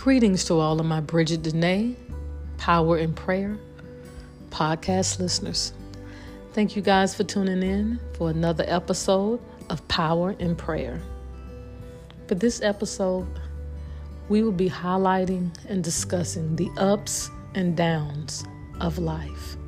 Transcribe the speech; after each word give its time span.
Greetings 0.00 0.44
to 0.44 0.54
all 0.54 0.80
of 0.80 0.86
my 0.86 1.00
Bridget 1.00 1.42
Dene, 1.42 1.94
Power 2.56 2.96
in 2.96 3.12
Prayer 3.12 3.58
podcast 4.48 5.18
listeners. 5.18 5.74
Thank 6.54 6.74
you 6.74 6.80
guys 6.80 7.14
for 7.14 7.22
tuning 7.22 7.62
in 7.62 8.00
for 8.14 8.30
another 8.30 8.64
episode 8.66 9.40
of 9.68 9.86
Power 9.88 10.30
in 10.38 10.56
Prayer. 10.56 11.02
For 12.28 12.34
this 12.34 12.62
episode, 12.62 13.28
we 14.30 14.42
will 14.42 14.52
be 14.52 14.70
highlighting 14.70 15.50
and 15.68 15.84
discussing 15.84 16.56
the 16.56 16.70
ups 16.78 17.30
and 17.54 17.76
downs 17.76 18.42
of 18.80 18.96
life. 18.96 19.58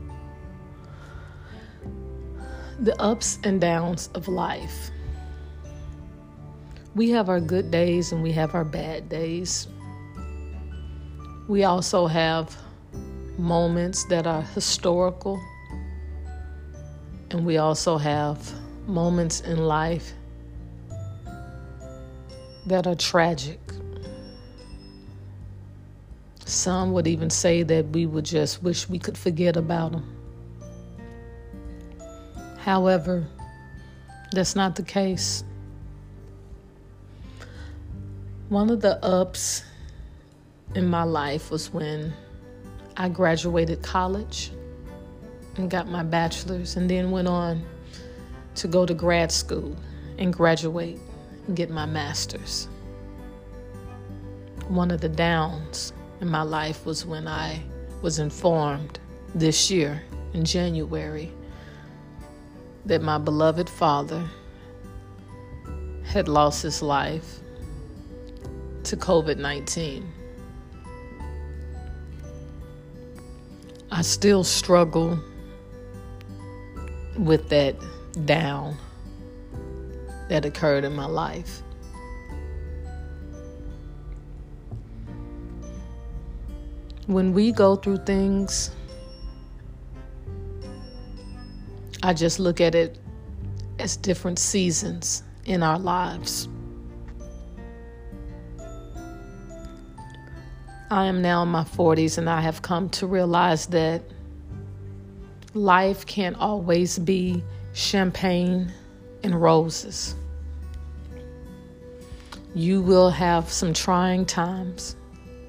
The 2.80 2.98
ups 2.98 3.38
and 3.44 3.60
downs 3.60 4.08
of 4.14 4.28
life. 4.28 4.90
We 6.94 7.10
have 7.10 7.28
our 7.28 7.38
good 7.38 7.70
days 7.70 8.12
and 8.12 8.22
we 8.22 8.32
have 8.32 8.54
our 8.54 8.64
bad 8.64 9.10
days. 9.10 9.68
We 11.48 11.64
also 11.64 12.06
have 12.06 12.56
moments 13.36 14.04
that 14.04 14.26
are 14.26 14.42
historical, 14.42 15.40
and 17.30 17.44
we 17.44 17.58
also 17.58 17.98
have 17.98 18.38
moments 18.86 19.40
in 19.40 19.58
life 19.58 20.12
that 22.66 22.86
are 22.86 22.94
tragic. 22.94 23.58
Some 26.44 26.92
would 26.92 27.06
even 27.06 27.30
say 27.30 27.62
that 27.64 27.88
we 27.88 28.06
would 28.06 28.24
just 28.24 28.62
wish 28.62 28.88
we 28.88 28.98
could 28.98 29.18
forget 29.18 29.56
about 29.56 29.92
them. 29.92 30.16
However, 32.58 33.26
that's 34.30 34.54
not 34.54 34.76
the 34.76 34.82
case. 34.84 35.42
One 38.48 38.70
of 38.70 38.80
the 38.80 39.04
ups 39.04 39.64
in 40.74 40.86
my 40.86 41.02
life 41.02 41.50
was 41.50 41.72
when 41.72 42.12
I 42.96 43.08
graduated 43.08 43.82
college 43.82 44.50
and 45.56 45.70
got 45.70 45.88
my 45.88 46.02
bachelor's, 46.02 46.76
and 46.76 46.88
then 46.88 47.10
went 47.10 47.28
on 47.28 47.62
to 48.54 48.68
go 48.68 48.86
to 48.86 48.94
grad 48.94 49.30
school 49.30 49.76
and 50.18 50.32
graduate 50.32 50.98
and 51.46 51.56
get 51.56 51.70
my 51.70 51.84
master's. 51.84 52.68
One 54.68 54.90
of 54.90 55.00
the 55.00 55.08
downs 55.08 55.92
in 56.20 56.28
my 56.28 56.42
life 56.42 56.86
was 56.86 57.04
when 57.04 57.28
I 57.28 57.62
was 58.00 58.18
informed 58.18 58.98
this 59.34 59.70
year 59.70 60.02
in 60.32 60.44
January 60.44 61.30
that 62.86 63.02
my 63.02 63.18
beloved 63.18 63.68
father 63.68 64.24
had 66.04 66.28
lost 66.28 66.62
his 66.62 66.82
life 66.82 67.40
to 68.84 68.96
COVID 68.96 69.36
19. 69.36 70.21
I 74.02 74.04
still 74.04 74.42
struggle 74.42 75.16
with 77.16 77.48
that 77.50 77.76
down 78.26 78.76
that 80.28 80.44
occurred 80.44 80.82
in 80.82 80.92
my 80.96 81.06
life. 81.06 81.62
When 87.06 87.32
we 87.32 87.52
go 87.52 87.76
through 87.76 87.98
things, 87.98 88.72
I 92.02 92.12
just 92.12 92.40
look 92.40 92.60
at 92.60 92.74
it 92.74 92.98
as 93.78 93.96
different 93.96 94.40
seasons 94.40 95.22
in 95.44 95.62
our 95.62 95.78
lives. 95.78 96.48
I 100.92 101.06
am 101.06 101.22
now 101.22 101.42
in 101.42 101.48
my 101.48 101.64
40s 101.64 102.18
and 102.18 102.28
I 102.28 102.42
have 102.42 102.60
come 102.60 102.90
to 102.90 103.06
realize 103.06 103.64
that 103.68 104.02
life 105.54 106.04
can't 106.04 106.36
always 106.36 106.98
be 106.98 107.42
champagne 107.72 108.70
and 109.22 109.40
roses. 109.40 110.14
You 112.54 112.82
will 112.82 113.08
have 113.08 113.50
some 113.50 113.72
trying 113.72 114.26
times. 114.26 114.94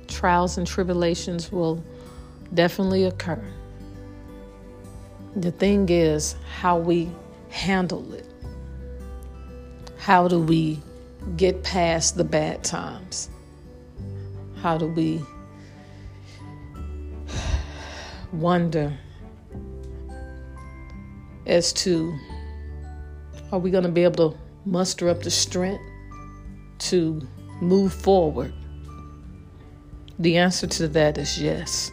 Trials 0.07 0.57
and 0.57 0.65
tribulations 0.65 1.51
will 1.51 1.83
definitely 2.53 3.03
occur. 3.03 3.43
The 5.35 5.51
thing 5.51 5.89
is 5.89 6.37
how 6.55 6.77
we 6.77 7.11
handle 7.49 8.13
it. 8.13 8.31
How 9.97 10.29
do 10.29 10.39
we 10.39 10.79
get 11.35 11.63
past 11.63 12.15
the 12.15 12.23
bad 12.23 12.63
times? 12.63 13.29
How 14.61 14.77
do 14.77 14.87
we 14.87 15.21
wonder 18.33 18.97
as 21.45 21.71
to 21.71 22.17
are 23.51 23.59
we 23.59 23.69
going 23.69 23.83
to 23.83 23.91
be 23.91 24.03
able 24.03 24.31
to 24.31 24.38
muster 24.66 25.07
up 25.09 25.21
the 25.21 25.29
strength 25.29 25.83
to 26.79 27.21
move 27.61 27.94
forward? 27.94 28.51
The 30.17 30.38
answer 30.38 30.66
to 30.66 30.88
that 30.89 31.17
is 31.17 31.39
yes. 31.39 31.91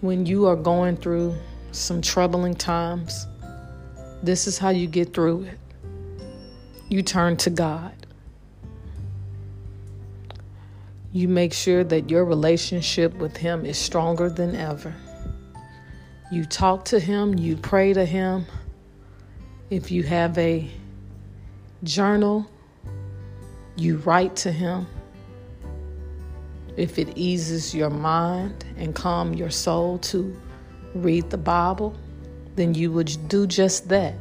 When 0.00 0.24
you 0.24 0.46
are 0.46 0.56
going 0.56 0.96
through 0.96 1.34
some 1.72 2.00
troubling 2.00 2.54
times, 2.54 3.26
this 4.22 4.46
is 4.46 4.56
how 4.56 4.70
you 4.70 4.86
get 4.86 5.12
through 5.12 5.44
it. 5.44 5.58
You 6.88 7.02
turn 7.02 7.36
to 7.38 7.50
God. 7.50 7.99
You 11.12 11.26
make 11.26 11.52
sure 11.52 11.82
that 11.84 12.08
your 12.08 12.24
relationship 12.24 13.14
with 13.14 13.36
Him 13.36 13.66
is 13.66 13.76
stronger 13.76 14.30
than 14.30 14.54
ever. 14.54 14.94
You 16.30 16.44
talk 16.44 16.84
to 16.86 17.00
Him, 17.00 17.36
you 17.36 17.56
pray 17.56 17.92
to 17.92 18.04
Him. 18.04 18.46
If 19.70 19.90
you 19.90 20.04
have 20.04 20.38
a 20.38 20.70
journal, 21.82 22.48
you 23.76 23.96
write 23.98 24.36
to 24.36 24.52
Him. 24.52 24.86
If 26.76 26.98
it 26.98 27.16
eases 27.16 27.74
your 27.74 27.90
mind 27.90 28.64
and 28.76 28.94
calm 28.94 29.34
your 29.34 29.50
soul 29.50 29.98
to 29.98 30.36
read 30.94 31.28
the 31.30 31.38
Bible, 31.38 31.94
then 32.54 32.74
you 32.74 32.92
would 32.92 33.16
do 33.28 33.46
just 33.46 33.88
that. 33.88 34.14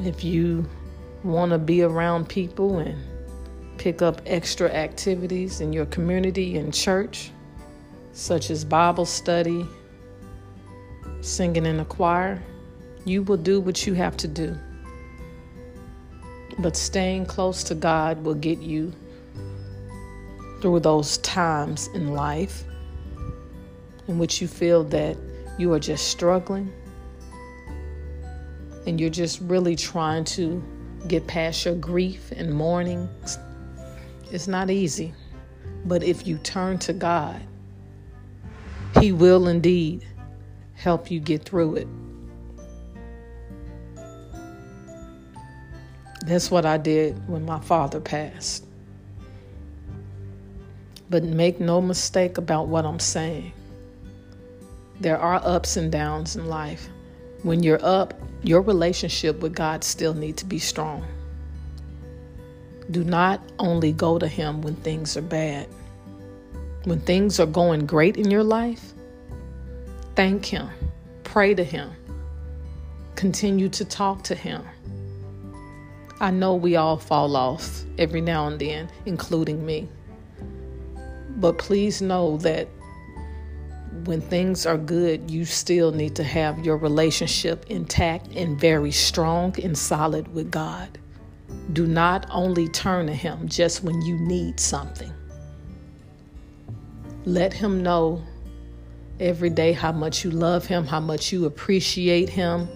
If 0.00 0.24
you 0.24 0.68
want 1.22 1.52
to 1.52 1.58
be 1.58 1.82
around 1.82 2.28
people 2.28 2.78
and 2.78 2.98
pick 3.78 4.02
up 4.02 4.20
extra 4.26 4.70
activities 4.70 5.60
in 5.60 5.72
your 5.72 5.86
community 5.86 6.58
and 6.58 6.72
church, 6.72 7.30
such 8.12 8.50
as 8.50 8.64
Bible 8.64 9.04
study, 9.04 9.66
singing 11.20 11.66
in 11.66 11.80
a 11.80 11.84
choir, 11.84 12.42
you 13.04 13.22
will 13.22 13.36
do 13.36 13.60
what 13.60 13.86
you 13.86 13.94
have 13.94 14.16
to 14.18 14.28
do. 14.28 14.56
But 16.58 16.76
staying 16.76 17.26
close 17.26 17.64
to 17.64 17.74
God 17.74 18.22
will 18.24 18.34
get 18.34 18.58
you 18.58 18.92
through 20.60 20.80
those 20.80 21.18
times 21.18 21.88
in 21.94 22.12
life 22.12 22.64
in 24.06 24.18
which 24.18 24.40
you 24.40 24.48
feel 24.48 24.84
that 24.84 25.16
you 25.58 25.72
are 25.72 25.78
just 25.78 26.08
struggling 26.08 26.72
and 28.86 29.00
you're 29.00 29.10
just 29.10 29.40
really 29.42 29.76
trying 29.76 30.24
to 30.24 30.62
get 31.08 31.26
past 31.26 31.64
your 31.64 31.74
grief 31.74 32.32
and 32.32 32.52
mourning 32.52 33.08
it's 34.32 34.48
not 34.48 34.70
easy, 34.70 35.12
but 35.84 36.02
if 36.02 36.26
you 36.26 36.38
turn 36.38 36.78
to 36.78 36.94
God, 36.94 37.40
He 38.98 39.12
will 39.12 39.46
indeed 39.46 40.06
help 40.74 41.10
you 41.10 41.20
get 41.20 41.44
through 41.44 41.76
it. 41.76 41.88
That's 46.26 46.50
what 46.50 46.64
I 46.64 46.78
did 46.78 47.28
when 47.28 47.44
my 47.44 47.60
father 47.60 48.00
passed. 48.00 48.64
But 51.10 51.24
make 51.24 51.60
no 51.60 51.82
mistake 51.82 52.38
about 52.38 52.68
what 52.68 52.86
I'm 52.86 53.00
saying. 53.00 53.52
There 55.00 55.18
are 55.18 55.42
ups 55.44 55.76
and 55.76 55.92
downs 55.92 56.36
in 56.36 56.46
life. 56.46 56.88
When 57.42 57.62
you're 57.62 57.84
up, 57.84 58.14
your 58.42 58.62
relationship 58.62 59.40
with 59.40 59.54
God 59.54 59.84
still 59.84 60.14
needs 60.14 60.40
to 60.42 60.46
be 60.46 60.58
strong. 60.58 61.04
Do 62.92 63.02
not 63.02 63.40
only 63.58 63.92
go 63.92 64.18
to 64.18 64.28
Him 64.28 64.62
when 64.62 64.76
things 64.76 65.16
are 65.16 65.22
bad. 65.22 65.66
When 66.84 67.00
things 67.00 67.40
are 67.40 67.46
going 67.46 67.86
great 67.86 68.16
in 68.16 68.30
your 68.30 68.44
life, 68.44 68.92
thank 70.14 70.44
Him, 70.44 70.68
pray 71.24 71.54
to 71.54 71.64
Him, 71.64 71.90
continue 73.16 73.68
to 73.70 73.84
talk 73.84 74.22
to 74.24 74.34
Him. 74.34 74.62
I 76.20 76.30
know 76.30 76.54
we 76.54 76.76
all 76.76 76.98
fall 76.98 77.34
off 77.34 77.82
every 77.98 78.20
now 78.20 78.46
and 78.46 78.60
then, 78.60 78.90
including 79.06 79.64
me. 79.64 79.88
But 81.36 81.58
please 81.58 82.02
know 82.02 82.36
that 82.38 82.68
when 84.04 84.20
things 84.20 84.66
are 84.66 84.76
good, 84.76 85.30
you 85.30 85.44
still 85.44 85.92
need 85.92 86.14
to 86.16 86.24
have 86.24 86.64
your 86.64 86.76
relationship 86.76 87.64
intact 87.70 88.28
and 88.34 88.60
very 88.60 88.92
strong 88.92 89.58
and 89.62 89.78
solid 89.78 90.32
with 90.34 90.50
God. 90.50 90.98
Do 91.72 91.86
not 91.86 92.26
only 92.30 92.68
turn 92.68 93.06
to 93.06 93.14
Him 93.14 93.48
just 93.48 93.82
when 93.82 94.02
you 94.02 94.18
need 94.18 94.60
something. 94.60 95.12
Let 97.24 97.52
Him 97.52 97.82
know 97.82 98.22
every 99.20 99.50
day 99.50 99.72
how 99.72 99.92
much 99.92 100.24
you 100.24 100.30
love 100.30 100.66
Him, 100.66 100.86
how 100.86 101.00
much 101.00 101.32
you 101.32 101.46
appreciate 101.46 102.28
Him. 102.28 102.68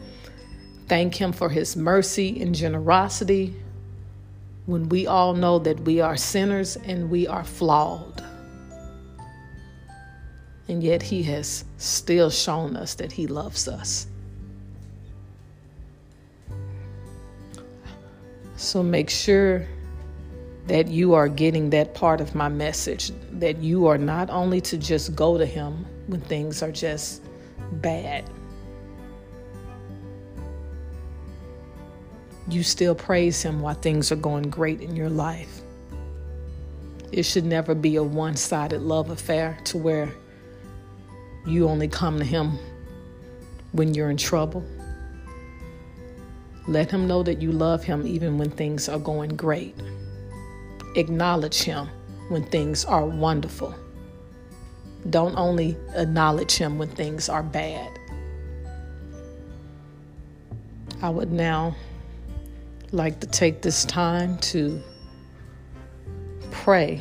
Thank 0.89 1.15
Him 1.15 1.33
for 1.33 1.49
His 1.49 1.77
mercy 1.77 2.41
and 2.41 2.55
generosity 2.55 3.55
when 4.67 4.89
we 4.89 5.07
all 5.07 5.35
know 5.35 5.59
that 5.61 5.81
we 5.81 6.01
are 6.01 6.17
sinners 6.17 6.77
and 6.77 7.11
we 7.11 7.27
are 7.27 7.45
flawed. 7.45 8.23
And 10.69 10.83
yet 10.83 11.03
He 11.03 11.23
has 11.25 11.65
still 11.77 12.31
shown 12.31 12.77
us 12.77 12.95
that 12.95 13.13
He 13.13 13.27
loves 13.27 13.69
us. 13.69 14.07
So 18.67 18.83
make 18.83 19.11
sure 19.11 19.65
that 20.67 20.89
you 20.89 21.15
are 21.15 21.29
getting 21.29 21.71
that 21.71 21.95
part 21.95 22.21
of 22.21 22.35
my 22.35 22.49
message 22.49 23.13
that 23.35 23.59
you 23.59 23.87
are 23.87 23.97
not 23.97 24.29
only 24.29 24.61
to 24.63 24.77
just 24.77 25.15
go 25.15 25.39
to 25.39 25.47
Him 25.47 25.87
when 26.09 26.21
things 26.23 26.65
are 26.65 26.73
just 26.73 27.23
bad. 27.75 28.29
You 32.49 32.65
still 32.65 32.97
praise 32.97 33.41
Him 33.41 33.61
while 33.61 33.75
things 33.75 34.11
are 34.11 34.17
going 34.17 34.51
great 34.51 34.81
in 34.81 34.97
your 34.97 35.11
life. 35.11 35.61
It 37.13 37.23
should 37.23 37.45
never 37.45 37.73
be 37.73 37.95
a 37.95 38.03
one 38.03 38.35
sided 38.35 38.83
love 38.83 39.11
affair 39.11 39.57
to 39.67 39.79
where 39.79 40.13
you 41.47 41.69
only 41.69 41.87
come 41.87 42.19
to 42.19 42.25
Him 42.25 42.59
when 43.71 43.95
you're 43.95 44.11
in 44.11 44.17
trouble. 44.17 44.67
Let 46.69 46.91
Him 46.91 47.07
know 47.07 47.23
that 47.23 47.41
you 47.41 47.53
love 47.53 47.85
Him 47.85 48.07
even 48.07 48.39
when 48.39 48.51
things 48.51 48.89
are 48.89 48.99
going 48.99 49.37
great. 49.37 49.75
Acknowledge 50.97 51.63
Him 51.63 51.89
when 52.29 52.45
things 52.45 52.85
are 52.85 53.05
wonderful. 53.05 53.75
Don't 55.11 55.37
only 55.37 55.77
acknowledge 55.95 56.57
Him 56.57 56.79
when 56.79 56.89
things 56.89 57.29
are 57.29 57.43
bad. 57.43 57.99
I 61.03 61.11
would 61.11 61.31
now 61.31 61.77
like 62.91 63.21
to 63.21 63.27
take 63.27 63.63
this 63.63 63.85
time 63.85 64.39
to 64.39 64.83
pray 66.51 67.01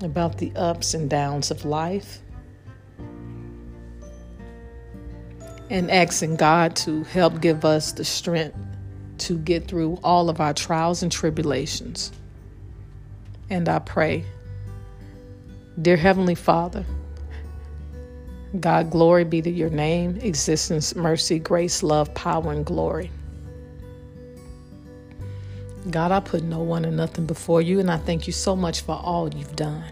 about 0.00 0.38
the 0.38 0.52
ups 0.54 0.94
and 0.94 1.10
downs 1.10 1.50
of 1.50 1.64
life 1.64 2.20
and 5.70 5.90
asking 5.90 6.36
God 6.36 6.76
to 6.76 7.04
help 7.04 7.40
give 7.40 7.64
us 7.64 7.92
the 7.92 8.04
strength 8.04 8.56
to 9.18 9.36
get 9.38 9.66
through 9.66 9.98
all 10.02 10.30
of 10.30 10.40
our 10.40 10.54
trials 10.54 11.02
and 11.02 11.10
tribulations. 11.10 12.12
And 13.50 13.68
I 13.68 13.78
pray 13.78 14.24
Dear 15.80 15.96
Heavenly 15.96 16.34
Father, 16.34 16.84
God, 18.58 18.90
glory 18.90 19.24
be 19.24 19.42
to 19.42 19.50
your 19.50 19.70
name, 19.70 20.16
existence, 20.16 20.96
mercy, 20.96 21.38
grace, 21.38 21.82
love, 21.82 22.12
power, 22.14 22.52
and 22.52 22.64
glory. 22.64 23.10
God, 25.90 26.10
I 26.10 26.20
put 26.20 26.42
no 26.42 26.60
one 26.60 26.84
and 26.84 26.96
nothing 26.96 27.26
before 27.26 27.62
you, 27.62 27.78
and 27.78 27.90
I 27.90 27.98
thank 27.98 28.26
you 28.26 28.32
so 28.32 28.56
much 28.56 28.80
for 28.80 28.96
all 28.96 29.32
you've 29.32 29.54
done. 29.54 29.84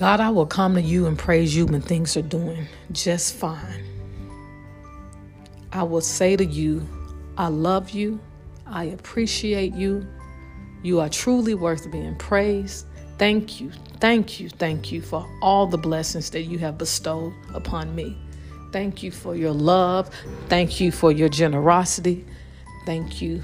God, 0.00 0.18
I 0.18 0.30
will 0.30 0.46
come 0.46 0.76
to 0.76 0.80
you 0.80 1.06
and 1.06 1.18
praise 1.18 1.54
you 1.54 1.66
when 1.66 1.82
things 1.82 2.16
are 2.16 2.22
doing 2.22 2.66
just 2.90 3.34
fine. 3.34 3.84
I 5.74 5.82
will 5.82 6.00
say 6.00 6.36
to 6.36 6.44
you, 6.46 6.88
I 7.36 7.48
love 7.48 7.90
you, 7.90 8.18
I 8.66 8.84
appreciate 8.84 9.74
you, 9.74 10.06
you 10.82 11.00
are 11.00 11.10
truly 11.10 11.52
worth 11.52 11.92
being 11.92 12.16
praised. 12.16 12.86
Thank 13.18 13.60
you, 13.60 13.72
thank 14.00 14.40
you, 14.40 14.48
thank 14.48 14.90
you 14.90 15.02
for 15.02 15.28
all 15.42 15.66
the 15.66 15.76
blessings 15.76 16.30
that 16.30 16.44
you 16.44 16.56
have 16.60 16.78
bestowed 16.78 17.34
upon 17.52 17.94
me. 17.94 18.16
Thank 18.72 19.02
you 19.02 19.10
for 19.10 19.36
your 19.36 19.52
love. 19.52 20.08
Thank 20.48 20.80
you 20.80 20.92
for 20.92 21.12
your 21.12 21.28
generosity. 21.28 22.24
Thank 22.86 23.20
you 23.20 23.42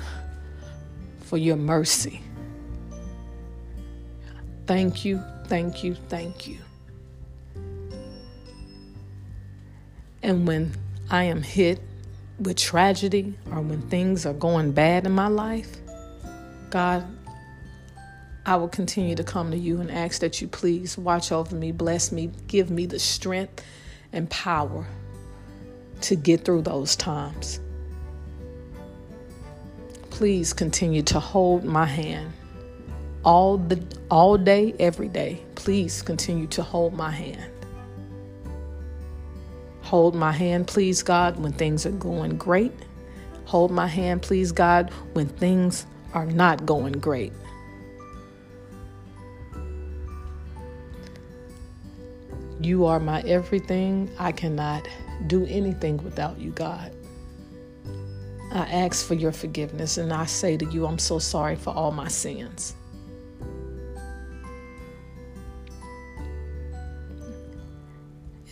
for 1.20 1.36
your 1.36 1.56
mercy. 1.56 2.22
Thank 4.66 5.04
you, 5.04 5.22
thank 5.48 5.84
you, 5.84 5.94
thank 6.08 6.46
you. 6.46 6.58
And 10.22 10.46
when 10.46 10.72
I 11.10 11.24
am 11.24 11.42
hit 11.42 11.80
with 12.38 12.56
tragedy 12.56 13.34
or 13.50 13.60
when 13.60 13.80
things 13.82 14.26
are 14.26 14.32
going 14.32 14.72
bad 14.72 15.06
in 15.06 15.12
my 15.12 15.28
life, 15.28 15.76
God, 16.70 17.06
I 18.44 18.56
will 18.56 18.68
continue 18.68 19.14
to 19.16 19.24
come 19.24 19.50
to 19.50 19.56
you 19.56 19.80
and 19.80 19.90
ask 19.90 20.20
that 20.20 20.40
you 20.40 20.48
please 20.48 20.98
watch 20.98 21.32
over 21.32 21.54
me, 21.54 21.72
bless 21.72 22.12
me, 22.12 22.30
give 22.48 22.70
me 22.70 22.86
the 22.86 22.98
strength 22.98 23.64
and 24.12 24.28
power 24.30 24.86
to 26.02 26.16
get 26.16 26.44
through 26.44 26.62
those 26.62 26.96
times. 26.96 27.60
Please 30.10 30.52
continue 30.52 31.02
to 31.02 31.20
hold 31.20 31.64
my 31.64 31.84
hand 31.84 32.32
all 33.26 33.58
the 33.58 33.84
all 34.08 34.38
day 34.38 34.72
every 34.78 35.08
day. 35.08 35.42
Please 35.56 36.00
continue 36.00 36.46
to 36.46 36.62
hold 36.62 36.94
my 36.94 37.10
hand. 37.10 37.52
Hold 39.82 40.14
my 40.14 40.32
hand, 40.32 40.66
please 40.68 41.02
God, 41.02 41.38
when 41.38 41.52
things 41.52 41.84
are 41.84 41.90
going 41.90 42.38
great. 42.38 42.72
Hold 43.44 43.70
my 43.70 43.86
hand, 43.86 44.22
please 44.22 44.52
God, 44.52 44.90
when 45.12 45.28
things 45.28 45.86
are 46.14 46.26
not 46.26 46.64
going 46.66 46.92
great. 46.94 47.32
You 52.60 52.86
are 52.86 52.98
my 52.98 53.20
everything. 53.22 54.10
I 54.18 54.32
cannot 54.32 54.88
do 55.26 55.46
anything 55.46 56.02
without 56.02 56.38
you, 56.38 56.50
God. 56.50 56.92
I 58.52 58.66
ask 58.72 59.06
for 59.06 59.14
your 59.14 59.32
forgiveness 59.32 59.98
and 59.98 60.12
I 60.12 60.26
say 60.26 60.56
to 60.56 60.64
you, 60.66 60.86
I'm 60.86 60.98
so 60.98 61.18
sorry 61.18 61.56
for 61.56 61.70
all 61.70 61.92
my 61.92 62.08
sins. 62.08 62.74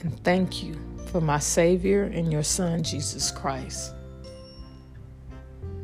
And 0.04 0.22
thank 0.22 0.62
you 0.62 0.76
for 1.06 1.22
my 1.22 1.38
Savior 1.38 2.02
and 2.04 2.30
your 2.30 2.42
Son, 2.42 2.82
Jesus 2.82 3.30
Christ. 3.30 3.94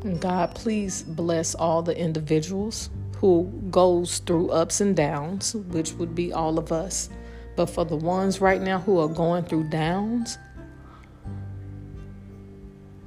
And 0.03 0.21
God, 0.21 0.53
please 0.53 1.01
bless 1.01 1.55
all 1.55 1.81
the 1.81 1.97
individuals 1.97 2.91
who 3.17 3.51
goes 3.71 4.19
through 4.19 4.51
ups 4.51 4.79
and 4.79 4.95
downs, 4.95 5.55
which 5.55 5.93
would 5.93 6.13
be 6.13 6.31
all 6.31 6.59
of 6.59 6.71
us. 6.71 7.09
But 7.55 7.65
for 7.65 7.83
the 7.83 7.95
ones 7.95 8.41
right 8.41 8.61
now 8.61 8.79
who 8.79 8.99
are 8.99 9.07
going 9.07 9.43
through 9.43 9.69
downs, 9.69 10.37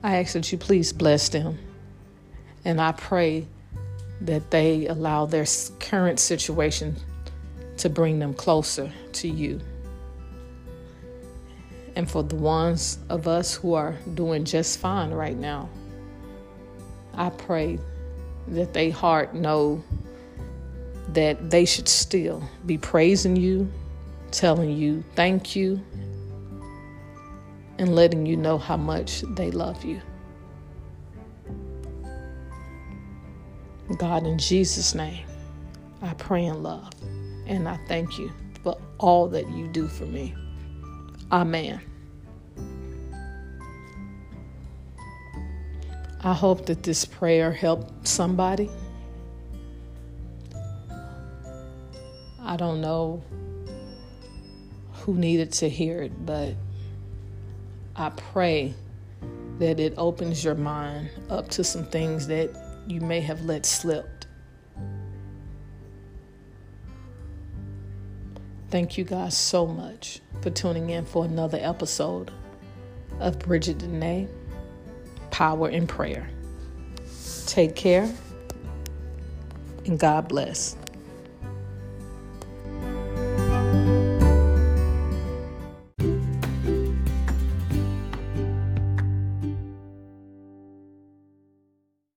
I 0.03 0.19
ask 0.19 0.33
that 0.33 0.51
you 0.51 0.59
please 0.59 0.93
bless 0.93 1.29
them. 1.29 1.59
And 2.65 2.81
I 2.81 2.91
pray 2.91 3.47
that 4.21 4.51
they 4.51 4.89
allow 4.89 5.27
their 5.27 5.47
current 5.79 6.19
situation 6.19 6.97
to 7.77 7.89
bring 7.89 8.19
them 8.19 8.35
closer 8.35 8.93
to 9.13 9.29
you. 9.29 9.61
And 11.97 12.11
for 12.11 12.23
the 12.23 12.37
ones 12.37 12.99
of 13.09 13.29
us 13.29 13.55
who 13.55 13.75
are 13.75 13.97
doing 14.15 14.45
just 14.45 14.79
fine 14.81 15.11
right 15.11 15.37
now, 15.37 15.69
I 17.15 17.31
pray 17.31 17.79
that 18.49 18.73
they 18.73 18.91
heart 18.91 19.35
know 19.35 19.83
that 21.09 21.51
they 21.51 21.65
should 21.65 21.89
still 21.89 22.43
be 22.67 22.79
praising 22.79 23.37
you 23.37 23.71
telling 24.35 24.77
you 24.77 25.05
thank 25.15 25.55
you 25.55 25.81
and 27.79 27.95
letting 27.95 28.27
you 28.27 28.37
know 28.37 28.59
how 28.59 28.77
much 28.77 29.23
they 29.37 29.51
love 29.51 29.85
you. 29.85 30.01
God, 33.99 34.27
in 34.27 34.39
Jesus' 34.39 34.95
name, 34.95 35.25
I 36.03 36.15
pray 36.15 36.47
in 36.47 36.63
love 36.63 36.91
and 37.47 37.69
I 37.69 37.79
thank 37.87 38.19
you 38.19 38.33
for 38.63 38.77
all 38.99 39.29
that 39.29 39.49
you 39.51 39.69
do 39.69 39.87
for 39.87 40.07
me. 40.07 40.35
Amen. 41.31 41.81
I 46.23 46.33
hope 46.33 46.67
that 46.67 46.83
this 46.83 47.05
prayer 47.05 47.53
helped 47.53 48.09
somebody. 48.09 48.71
I 52.41 52.57
don't 52.57 52.81
know 52.81 53.23
who 54.93 55.15
needed 55.15 55.53
to 55.53 55.69
hear 55.69 56.03
it, 56.03 56.25
but 56.25 56.55
I 57.97 58.11
pray 58.11 58.75
that 59.59 59.79
it 59.79 59.95
opens 59.97 60.43
your 60.43 60.55
mind 60.55 61.11
up 61.29 61.49
to 61.51 61.65
some 61.65 61.85
things 61.85 62.27
that 62.29 62.51
you 62.87 63.01
may 63.01 63.21
have 63.21 63.43
let 63.43 63.67
slip. 63.67 64.14
Thank 68.75 68.99
you 68.99 69.05
guys 69.05 69.37
so 69.37 69.69
much 69.69 70.21
for 70.43 70.51
tuning 70.51 70.91
in 70.91 71.05
for 71.05 71.25
another 71.25 71.61
episode 71.61 72.33
of 73.21 73.39
Bridget 73.39 73.79
Danae 73.79 74.27
power 75.31 75.69
in 75.69 75.87
prayer. 75.87 76.29
Take 77.47 77.77
care 77.77 78.13
and 79.87 79.97
God 79.97 80.29
bless. 80.29 80.75